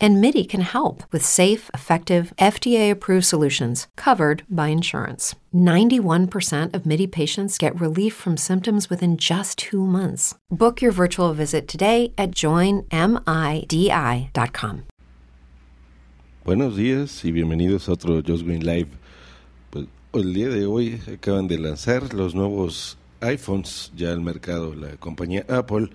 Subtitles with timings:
[0.00, 5.34] And MIDI can help with safe, effective, FDA approved solutions covered by insurance.
[5.52, 10.36] 91% of MIDI patients get relief from symptoms within just two months.
[10.50, 12.88] Book your virtual visit today at joinmidi.com.
[16.44, 18.88] Buenos días y bienvenidos a otro Just Green Live.
[19.70, 24.96] Pues, el día de hoy acaban de lanzar los nuevos iPhones ya al mercado, la
[24.96, 25.90] compañía Apple.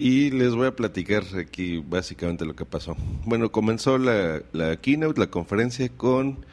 [0.00, 2.96] Y les voy a platicar aquí básicamente lo que pasó.
[3.26, 6.46] Bueno, comenzó la, la keynote, la conferencia con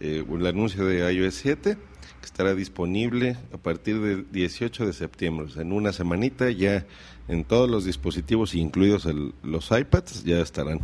[0.00, 5.46] eh, el anuncio de iOS 7, que estará disponible a partir del 18 de septiembre.
[5.58, 6.86] En una semanita ya
[7.28, 10.80] en todos los dispositivos, incluidos el, los iPads, ya estarán.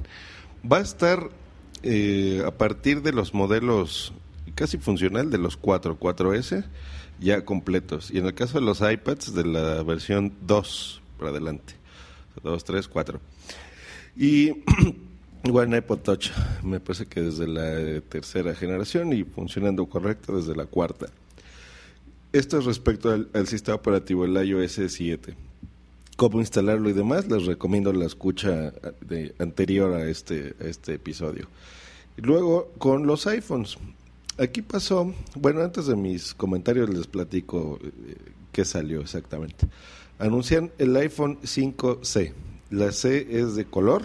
[0.64, 1.30] Va a estar
[1.82, 4.12] eh, a partir de los modelos
[4.54, 6.64] casi funcional de los 4, 4S,
[7.18, 8.12] ya completos.
[8.12, 11.82] Y en el caso de los iPads, de la versión 2 para adelante.
[12.42, 13.20] 2, 3, 4.
[14.16, 14.48] Y
[15.44, 16.30] en iPod Touch,
[16.62, 21.06] me parece que desde la tercera generación y funcionando correcto desde la cuarta.
[22.32, 25.34] Esto es respecto al, sistema operativo, el iOS 7.
[26.16, 31.48] Cómo instalarlo y demás, les recomiendo la escucha de, anterior a este, a este episodio.
[32.16, 33.76] Luego con los iPhones.
[34.36, 38.16] Aquí pasó, bueno, antes de mis comentarios les platico eh,
[38.50, 39.68] qué salió exactamente.
[40.18, 42.32] Anuncian el iPhone 5C.
[42.70, 44.02] La C es de color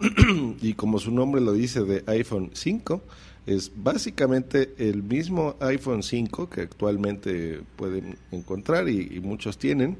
[0.62, 3.02] y como su nombre lo dice de iPhone 5,
[3.44, 9.98] es básicamente el mismo iPhone 5 que actualmente pueden encontrar y, muchos tienen,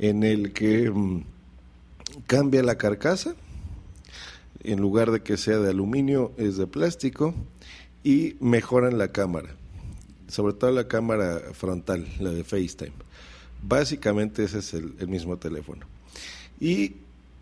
[0.00, 1.22] en el que mm,
[2.26, 3.36] cambia la carcasa,
[4.64, 7.32] en lugar de que sea de aluminio es de plástico
[8.02, 9.56] y mejoran la cámara,
[10.28, 12.92] sobre todo la cámara frontal, la de FaceTime.
[13.62, 15.86] Básicamente ese es el, mismo teléfono.
[16.60, 16.94] Y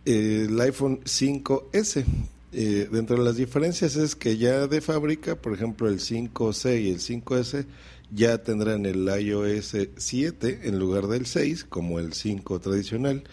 [0.05, 2.05] eh, el iPhone 5S,
[2.53, 6.91] eh, dentro de las diferencias es que ya de fábrica, por ejemplo, el 5C y
[6.91, 7.67] el 5S
[8.11, 13.25] ya tendrán el iOS 7 en lugar del 6, como el 5 tradicional.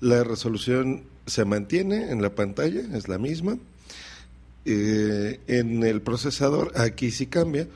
[0.00, 3.58] La resolución se mantiene en la pantalla, es la misma.
[4.64, 7.68] Eh, en el procesador, aquí sí cambia.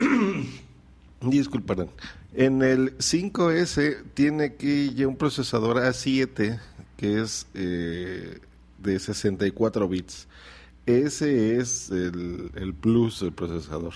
[1.20, 1.88] Disculparán.
[2.32, 6.60] En el 5S tiene aquí ya un procesador A7
[6.96, 8.38] que es eh,
[8.78, 10.26] de 64 bits.
[10.86, 13.94] Ese es el, el plus del procesador.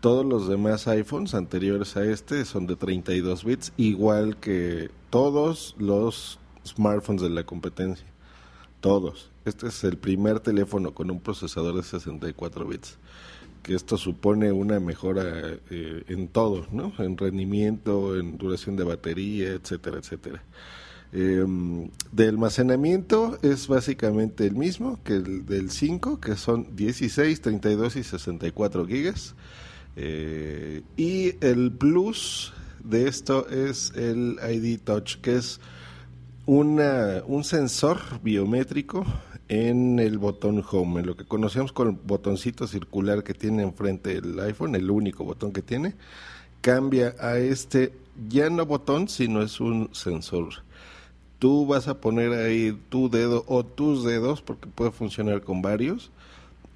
[0.00, 6.38] Todos los demás iPhones anteriores a este son de 32 bits, igual que todos los
[6.66, 8.06] smartphones de la competencia.
[8.80, 9.30] Todos.
[9.44, 12.98] Este es el primer teléfono con un procesador de 64 bits
[13.64, 15.24] que esto supone una mejora
[15.70, 16.92] eh, en todo, ¿no?
[16.98, 20.44] En rendimiento, en duración de batería, etcétera, etcétera.
[21.12, 21.44] Eh,
[22.12, 28.04] de almacenamiento es básicamente el mismo que el del 5, que son 16, 32 y
[28.04, 29.34] 64 gigas.
[29.96, 32.52] Eh, y el plus
[32.84, 35.58] de esto es el ID Touch, que es
[36.44, 39.06] una, un sensor biométrico
[39.48, 44.16] en el botón Home, en lo que conocemos con el botoncito circular que tiene enfrente
[44.16, 45.94] el iPhone, el único botón que tiene,
[46.60, 47.92] cambia a este
[48.28, 50.48] ya no botón, sino es un sensor.
[51.38, 56.10] Tú vas a poner ahí tu dedo o tus dedos, porque puede funcionar con varios,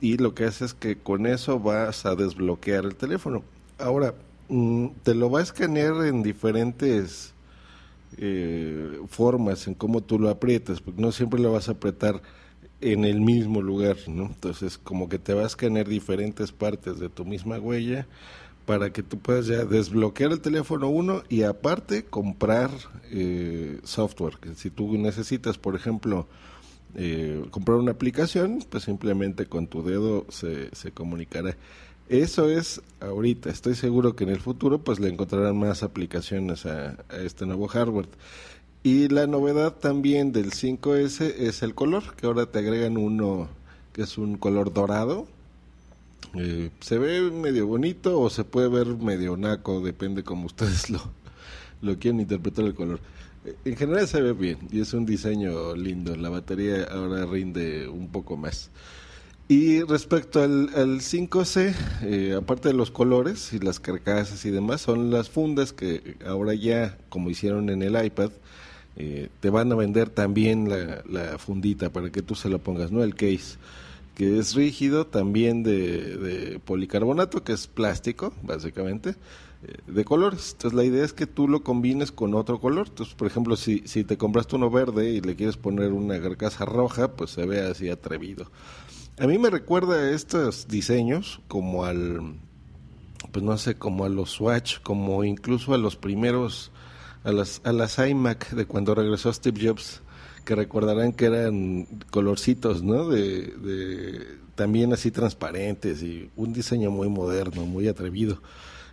[0.01, 3.43] y lo que hace es que con eso vas a desbloquear el teléfono.
[3.79, 4.15] Ahora,
[4.49, 7.35] mm, te lo va a escanear en diferentes
[8.17, 12.23] eh, formas, en cómo tú lo aprietas, porque no siempre lo vas a apretar
[12.81, 14.27] en el mismo lugar, ¿no?
[14.27, 18.07] Entonces, como que te vas a escanear diferentes partes de tu misma huella
[18.67, 22.71] para que tú puedas ya desbloquear el teléfono uno y aparte comprar
[23.11, 24.37] eh, software.
[24.37, 26.29] Que si tú necesitas, por ejemplo,
[26.95, 31.57] eh, comprar una aplicación, pues simplemente con tu dedo se, se comunicará.
[32.09, 33.51] Eso es ahorita.
[33.51, 38.09] Estoy seguro que en el futuro pues le encontrarán más aplicaciones a este nuevo hardware.
[38.83, 43.49] Y la novedad también del 5S es el color, que ahora te agregan uno
[43.93, 45.27] que es un color dorado.
[46.35, 51.01] Eh, se ve medio bonito o se puede ver medio naco, depende como ustedes lo,
[51.83, 53.01] lo quieren interpretar el color.
[53.45, 56.15] Eh, en general se ve bien y es un diseño lindo.
[56.17, 58.71] La batería ahora rinde un poco más.
[59.51, 60.69] Y respecto al,
[61.01, 66.17] 5C, eh, aparte de los colores y las carcasas y demás, son las fundas que
[66.27, 68.31] ahora ya, como hicieron en el iPad,
[68.97, 73.03] eh, te van a vender también la, fundita para que tú se lo pongas, no
[73.03, 73.57] el case.
[74.15, 79.11] que es rígido, también de, policarbonato, que es plástico, básicamente,
[79.63, 80.53] eh, de colores.
[80.53, 82.89] Entonces la idea es que tú lo combines con otro color.
[82.89, 86.67] Entonces, por ejemplo, si, si te compraste uno verde y le quieres poner una carcasa
[86.67, 88.51] roja, pues se ve así atrevido.
[89.21, 92.37] A mí me recuerda estos diseños como al,
[93.33, 96.71] pues no sé, como a los Swatch, como incluso a los primeros,
[97.25, 100.03] a las, a las iMac de cuando regresó Steve Jobs
[100.45, 103.09] que recordarán que eran colorcitos, ¿no?
[103.09, 108.41] De, también así transparentes y un diseño muy moderno, muy atrevido.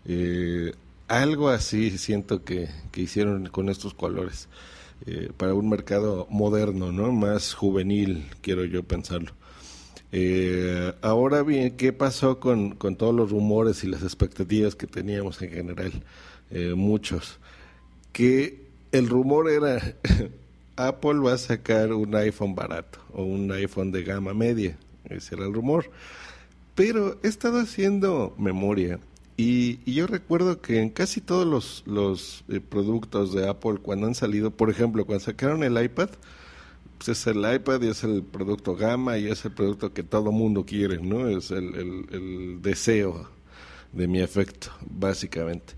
[0.06, 0.74] Eh,
[1.08, 4.50] algo así siento que, hicieron con estos colores
[5.06, 7.12] eh, para un mercado moderno, ¿no?
[7.12, 9.32] Más juvenil, quiero yo pensarlo.
[10.18, 15.42] Eh, ahora bien, ¿qué pasó con, con, todos los rumores y las expectativas que teníamos
[15.42, 15.92] en general?
[16.76, 17.40] muchos.
[18.14, 19.82] Que el rumor era
[20.78, 24.78] Apple va a sacar un iPhone barato o un iPhone de gama media.
[25.10, 25.90] Ese era el rumor.
[26.76, 29.00] Pero he estado haciendo memoria
[29.38, 34.16] y, yo recuerdo que en casi todos los, los eh, productos de Apple cuando han
[34.16, 36.10] salido, por ejemplo, cuando sacaron el iPad,
[36.98, 40.32] pues es el iPad y es el producto gama y es el producto que todo
[40.32, 41.28] mundo quiere, ¿no?
[41.28, 43.30] Es el, el, deseo
[43.92, 45.74] de mi efecto, básicamente.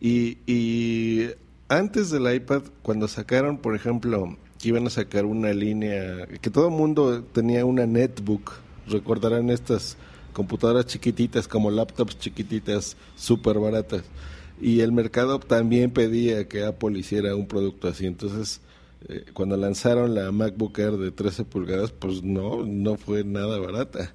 [0.00, 1.30] Y, y
[1.68, 6.68] antes del iPad, cuando sacaron, por ejemplo, que iban a sacar una línea, que todo
[6.68, 8.52] el mundo tenía una netbook,
[8.88, 9.96] recordarán estas
[10.32, 14.02] computadoras chiquititas como laptops chiquititas, súper baratas.
[14.60, 18.06] Y el mercado también pedía que Apple hiciera un producto así.
[18.06, 18.60] Entonces,
[19.08, 24.14] eh, cuando lanzaron la MacBook Air de 13 pulgadas, pues no, no fue nada barata.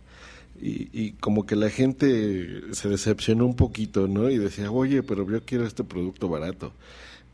[0.62, 4.30] Y, y, como que la gente se decepcionó un poquito, ¿no?
[4.30, 6.74] Y decía, oye, pero yo quiero este producto barato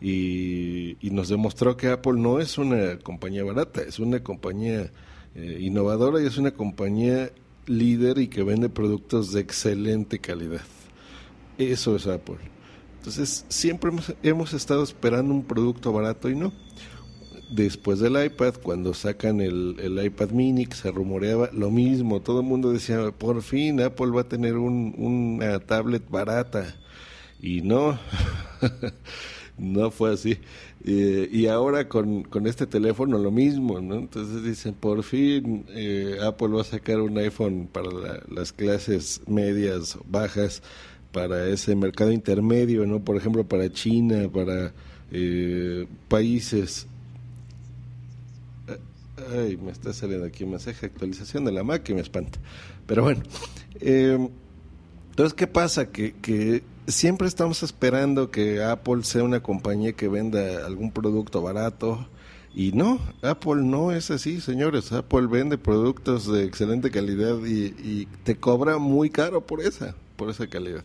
[0.02, 4.92] y, nos demostró que Apple no es una compañía barata, es una compañía
[5.36, 7.32] eh, innovadora y es una compañía
[7.66, 10.62] líder y que vende productos de excelente calidad.
[11.58, 12.38] Eso es Apple.
[12.98, 13.92] Entonces, siempre
[14.24, 16.54] hemos, estado esperando un producto barato y no.
[17.50, 22.42] Después del iPad, cuando sacan el, el, iPad mini, que se rumoreaba lo mismo, todo
[22.42, 26.76] el mundo decía, por fin Apple va a tener un, una tablet barata.
[27.42, 27.98] Y no,
[29.58, 30.38] no fue así.
[30.86, 33.96] Eh, y ahora con, con, este teléfono lo mismo, ¿no?
[33.96, 37.90] Entonces dicen, por fin eh, Apple va a sacar un iPhone para
[38.30, 40.62] las clases medias, bajas,
[41.12, 43.04] para ese mercado intermedio, ¿no?
[43.04, 44.72] Por ejemplo, para China, para
[45.12, 46.88] eh, países...
[49.34, 52.40] Ay, me está saliendo aquí un mensaje de actualización de la Mac que me espanta.
[52.86, 53.24] Pero bueno,
[53.82, 55.92] entonces, ¿qué pasa?
[55.92, 62.08] Que, que siempre estamos esperando que Apple sea una compañía que venda algún producto barato.
[62.54, 64.92] Y no, Apple no es así, señores.
[64.92, 70.48] Apple vende productos de excelente calidad y, te cobra muy caro por esa, por esa
[70.48, 70.84] calidad.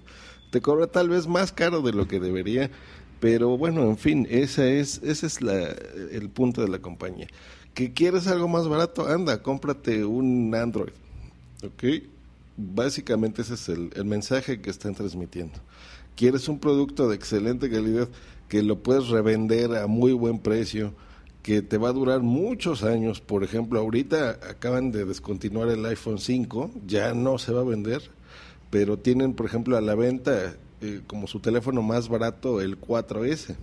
[0.51, 2.71] Te cobra tal vez más caro de lo que debería,
[3.19, 5.75] pero bueno, en fin, ese es, ese es la,
[6.13, 7.29] el punto de la compañía.
[7.75, 9.07] ¿Que quieres algo más barato?
[9.07, 10.93] Anda, cómprate un Android.
[11.65, 12.05] ¿Ok?
[12.57, 15.61] Básicamente ese es el, mensaje que están transmitiendo
[16.17, 18.09] quieres un producto de excelente calidad
[18.49, 20.95] que lo puedes revender a muy buen precio,
[21.43, 23.21] que te va a durar muchos años.
[23.21, 28.03] Por ejemplo, ahorita acaban de descontinuar el iPhone 5, ya no se va a vender,
[28.71, 33.57] pero tienen, por ejemplo, a la venta eh, como su teléfono más barato el 4S.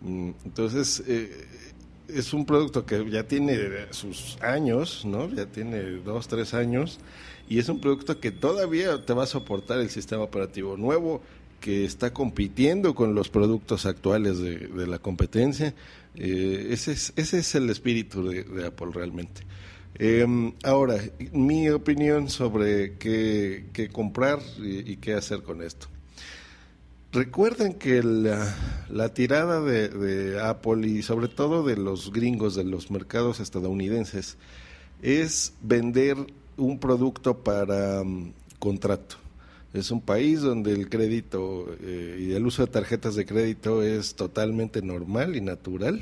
[0.00, 1.46] Mm, entonces, eh,
[2.08, 3.58] es un producto que ya tiene
[3.90, 5.28] sus años, ¿no?
[5.28, 6.98] Ya tiene dos, tres años,
[7.48, 11.22] y es un producto que todavía te va a soportar el sistema operativo nuevo
[11.60, 15.74] que está compitiendo con los productos actuales de, la competencia.
[16.14, 19.42] Eh, ese, es, ese es el espíritu de, Apple realmente.
[19.94, 21.00] Em, ahora,
[21.32, 25.88] mi opinión sobre qué, comprar y, qué hacer con esto.
[27.10, 33.40] Recuerden que la, tirada de, Apple y sobre todo de los gringos, de los mercados
[33.40, 34.36] estadounidenses,
[35.00, 36.18] es vender
[36.58, 39.16] un producto para mm, contrato.
[39.72, 44.14] Es un país donde el crédito eh, y el uso de tarjetas de crédito es
[44.14, 46.00] totalmente normal y natural,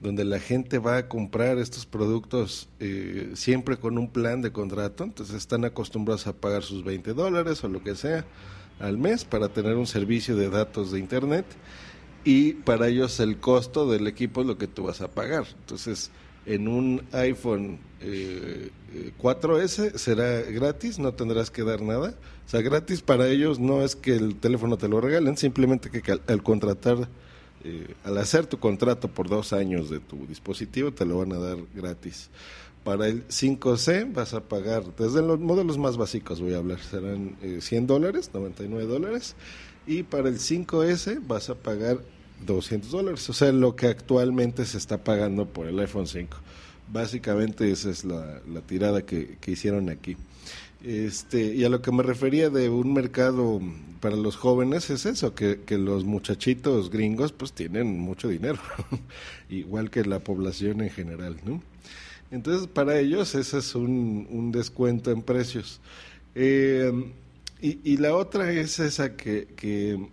[0.00, 5.04] donde la gente va a comprar estos productos eh, siempre con un plan de contrato,
[5.04, 8.24] entonces están acostumbrados a pagar sus 20 dólares o lo que sea
[8.80, 11.46] al mes para tener un servicio de datos de Internet
[12.24, 15.44] y para ellos el costo del equipo es lo que tú vas a pagar.
[15.60, 16.10] Entonces,
[16.46, 17.78] en un iPhone
[19.20, 22.14] 4S eh, será gratis, no tendrás que dar nada
[22.50, 26.02] o sea, gratis para ellos no es que el teléfono te lo regalen, simplemente que
[26.10, 27.08] al, contratar,
[27.62, 31.38] eh, al hacer tu contrato por dos años de tu dispositivo, te lo van a
[31.38, 32.28] dar gratis.
[32.84, 37.36] Para el 5C vas a pagar, desde los modelos más básicos voy a hablar, serán
[37.60, 39.36] 100 eh, dólares, 99 dólares.
[39.86, 41.98] Y para el 5S vas a pagar
[42.46, 46.36] 200 dólares, o sea, lo que actualmente se está pagando por el iPhone 5.
[46.92, 50.16] Básicamente esa es la, tirada que, hicieron aquí.
[50.82, 53.60] Este, y a lo que me refería de un mercado
[54.00, 58.58] para los jóvenes es eso, que, que los muchachitos gringos pues tienen mucho dinero,
[59.50, 61.62] igual que la población en general, ¿no?
[62.30, 65.80] Entonces, para ellos ese es un, descuento en precios.
[66.34, 67.12] Eh,
[67.60, 70.08] y, la otra es esa que,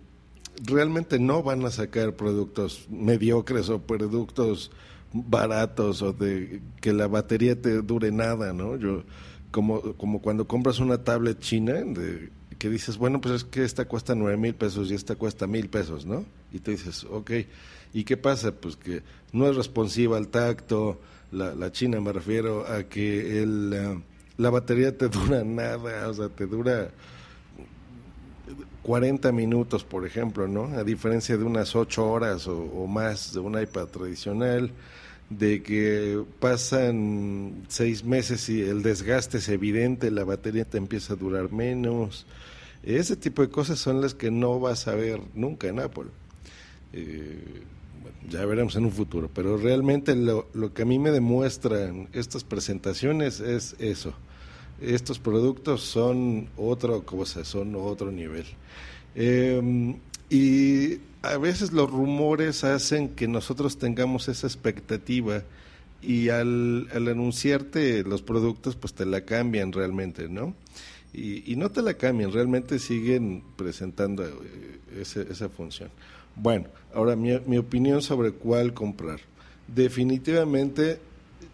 [0.64, 4.72] realmente no van a sacar productos mediocres o productos
[5.12, 8.76] baratos o de que la batería te dure nada, ¿no?
[8.76, 9.04] Yo
[9.52, 13.86] como como cuando compras una tablet china de, que dices, bueno, pues es que esta
[13.86, 16.24] cuesta nueve mil pesos y esta cuesta mil pesos, ¿no?
[16.52, 17.30] Y te dices, ok,
[17.92, 18.52] ¿y qué pasa?
[18.52, 21.00] Pues que no es responsiva al tacto,
[21.30, 24.02] la, la China me refiero a que el,
[24.36, 26.90] la batería te dura nada, o sea, te dura
[28.82, 30.64] 40 minutos, por ejemplo, ¿no?
[30.78, 34.70] A diferencia de unas 8 horas o, más de un iPad tradicional,
[35.30, 41.16] de que pasan 6 meses y el desgaste es evidente, la batería te empieza a
[41.16, 42.26] durar menos.
[42.82, 46.06] Ese tipo de cosas son las que no vas a ver nunca en Apple.
[46.92, 47.62] Eh,
[48.28, 52.44] ya veremos en un futuro, pero realmente lo, lo que a mí me demuestran estas
[52.44, 54.14] presentaciones es eso.
[54.80, 58.46] Estos productos son otra cosa, son otro nivel.
[59.14, 59.98] Em,
[60.30, 65.42] y a veces los rumores hacen que nosotros tengamos esa expectativa
[66.00, 70.54] y al, al anunciarte los productos, pues te la cambian realmente, ¿no?
[71.12, 75.88] Y, no te la cambian, realmente siguen presentando eh, esa función.
[76.36, 79.18] Bueno, ahora mi, mi opinión sobre cuál comprar.
[79.66, 81.00] Definitivamente,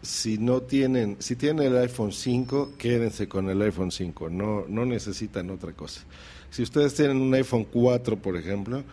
[0.03, 4.85] si no tienen, si tienen el iPhone 5, quédense con el iPhone 5, no, no
[4.85, 6.03] necesitan otra cosa.
[6.51, 8.85] Si ustedes tienen un iPhone 4, por ejemplo,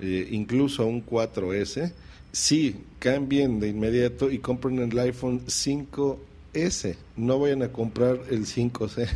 [0.00, 1.92] eh, incluso un 4S,
[2.32, 6.96] sí, cambien de inmediato y compren el iPhone 5S.
[7.16, 9.08] No vayan a comprar el 5C.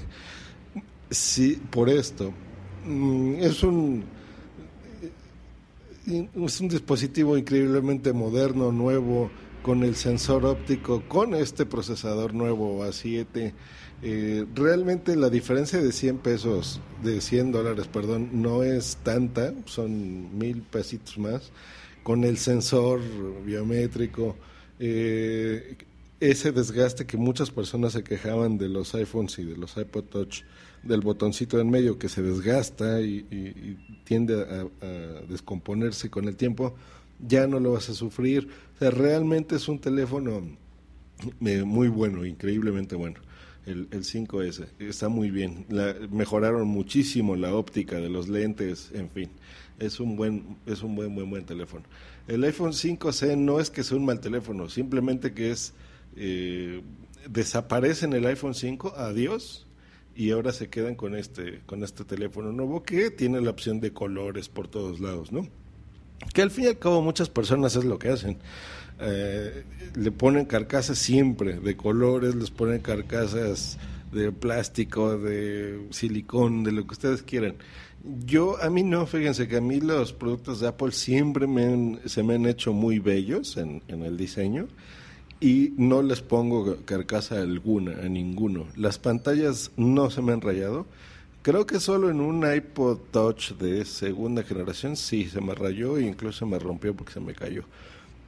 [1.10, 2.32] Sí, por esto.
[2.86, 4.04] Mm, es un
[6.06, 9.30] es un dispositivo increíblemente moderno, nuevo,
[9.62, 13.52] con el sensor óptico, con este procesador nuevo A7.
[14.02, 20.37] Eh, realmente la diferencia de 100 pesos, de 100 dólares, perdón, no es tanta, son
[20.37, 21.52] mil pesitos más,
[22.02, 23.00] con el sensor
[23.45, 24.37] biométrico.
[24.81, 25.76] Eh,
[26.19, 30.42] ese desgaste que muchas personas se quejaban de los iPhones y de los iPod Touch
[30.83, 34.66] del botoncito en medio que se desgasta y, tiende a,
[35.28, 36.75] descomponerse con el tiempo,
[37.26, 38.48] ya no lo vas a sufrir.
[38.76, 40.42] O sea, realmente es un teléfono
[41.44, 43.20] eh, muy bueno, increíblemente bueno.
[43.64, 45.66] El, el 5S está muy bien.
[46.10, 49.30] mejoraron muchísimo la óptica de los lentes, en fin.
[49.78, 51.84] Es un buen, es un buen, buen, buen teléfono.
[52.26, 55.74] El iPhone 5C no es que sea un mal teléfono, simplemente que es
[56.16, 56.82] eh,
[57.28, 59.66] desaparece en el iPhone 5, adiós,
[60.14, 63.92] y ahora se quedan con este con este teléfono nuevo que tiene la opción de
[63.92, 65.48] colores por todos lados, ¿no?
[66.32, 68.38] Que al fin y al cabo muchas personas es lo que hacen.
[69.00, 69.64] Eh,
[69.94, 73.78] le ponen carcasas siempre de colores, les ponen carcasas
[74.12, 77.54] de plástico, de silicón, de lo que ustedes quieran.
[78.24, 82.22] Yo, a mí no, fíjense que a mí los productos de Apple siempre me se
[82.22, 84.68] me han hecho muy bellos en, en el diseño
[85.42, 88.66] y no les pongo carcasa alguna a ninguno.
[88.76, 90.86] Las pantallas no se me han rayado.
[91.42, 96.02] Creo que solo en un iPod Touch de segunda generación sí se me rayó e
[96.02, 97.64] incluso me rompió porque se me cayó.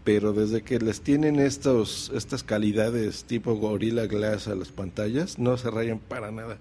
[0.03, 5.57] Pero desde que les tienen estos, estas calidades tipo Gorilla Glass a las pantallas, no
[5.57, 6.59] se rayan para nada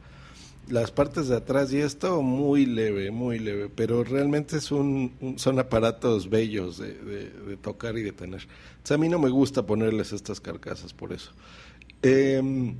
[0.70, 6.30] las partes de atrás y esto muy leve, muy leve, pero realmente es son aparatos
[6.30, 8.48] bellos de, de, tocar y de tener.
[8.90, 11.32] a mí no me gusta ponerles estas carcasas por eso.
[12.02, 12.76] Em,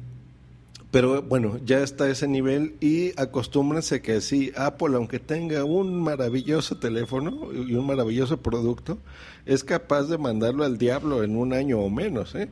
[0.94, 6.78] pero bueno, ya está ese nivel y acostúmbrense que sí, Apple, aunque tenga un maravilloso
[6.78, 9.00] teléfono y un maravilloso producto,
[9.48, 12.48] es capaz de mandarlo al diablo en un año o menos, ¿eh?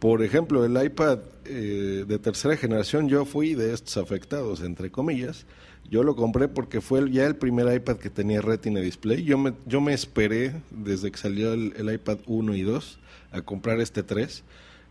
[0.00, 5.46] Por ejemplo, el iPad eh, de tercera generación, yo fui de estos afectados, entre comillas.
[5.90, 9.24] Yo lo compré porque fue ya el primer iPad que tenía Retina Display.
[9.24, 12.98] Yo me, yo me esperé desde que salió el, iPad 1 y 2
[13.32, 14.44] a comprar este 3.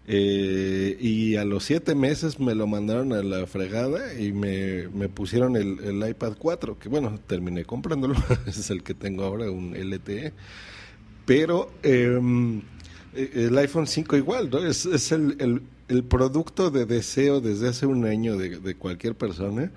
[0.10, 5.56] Eh, y a los siete meses me lo mandaron a la fregada y me, pusieron
[5.58, 8.16] el, iPad 4, que bueno, terminé comprándolo.
[8.48, 10.34] Es el que tengo ahora, un LTE.
[11.26, 11.72] Pero...
[11.84, 12.20] Eh,
[13.14, 14.60] el iPhone 5 igual, ¿no?
[14.60, 19.72] Es, es el, el producto de deseo desde hace un año de, cualquier persona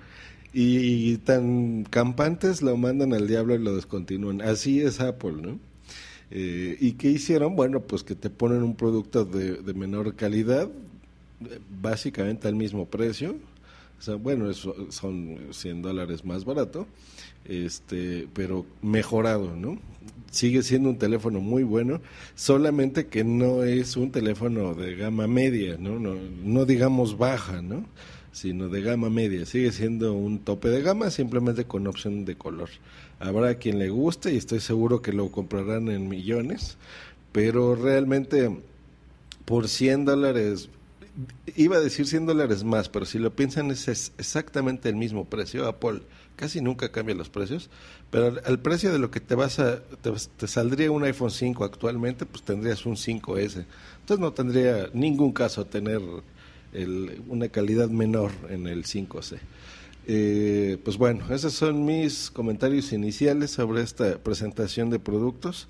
[0.53, 4.41] y tan campantes lo mandan al diablo y lo descontinúan.
[4.41, 5.59] Así es Apple, ¿no?
[6.31, 7.55] Eh, ¿Y qué hicieron?
[7.55, 10.69] Bueno, pues que te ponen un producto de, de menor calidad,
[11.81, 13.35] básicamente al mismo precio.
[14.01, 16.87] O sea, bueno, eso son 100 dólares más barato,
[17.45, 19.77] este, pero mejorado, ¿no?
[20.31, 22.01] Sigue siendo un teléfono muy bueno,
[22.33, 25.99] solamente que no es un teléfono de gama media, ¿no?
[25.99, 27.85] No, no digamos baja, ¿no?
[28.31, 29.45] Sino de gama media.
[29.45, 32.69] Sigue siendo un tope de gama, simplemente con opción de color.
[33.19, 36.77] Habrá quien le guste y estoy seguro que lo comprarán en millones,
[37.31, 38.49] pero realmente
[39.45, 40.69] por 100 dólares
[41.55, 45.67] iba a decir 100 dólares más, pero si lo piensan es, exactamente el mismo precio.
[45.67, 46.01] Apple
[46.35, 47.69] casi nunca cambia los precios,
[48.09, 52.25] pero al, precio de lo que te vas a te, saldría un iPhone 5 actualmente,
[52.25, 53.65] pues tendrías un 5S.
[53.99, 56.01] Entonces no tendría ningún caso tener
[57.27, 59.37] una calidad menor en el 5C.
[60.07, 65.67] Eh, pues bueno, esos son mis comentarios iniciales sobre esta presentación de productos.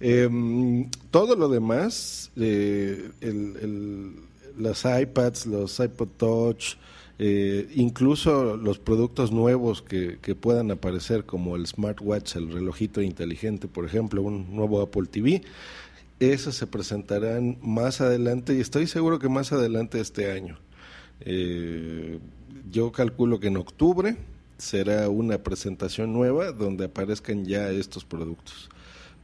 [0.00, 4.14] Em, todo lo demás, eh, el
[4.56, 6.76] los iPads, los iPod Touch,
[7.18, 13.68] eh, incluso los productos nuevos que, que, puedan aparecer como el smartwatch, el relojito inteligente,
[13.68, 15.42] por ejemplo, un nuevo Apple TV,
[16.20, 20.58] esos se presentarán más adelante y estoy seguro que más adelante este año.
[21.20, 22.18] Eh,
[22.70, 24.16] yo calculo que en octubre
[24.58, 28.68] será una presentación nueva donde aparezcan ya estos productos.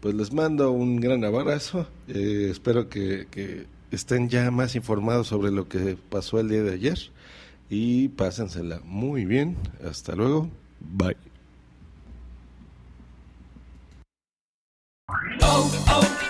[0.00, 5.68] Pues les mando un gran abrazo, eh, espero que, estén ya más informados sobre lo
[5.68, 6.99] que pasó el día de ayer
[7.68, 9.56] y pásensela muy bien.
[9.85, 10.49] Hasta luego.
[10.80, 11.16] Bye.
[15.42, 16.30] Oh, oh,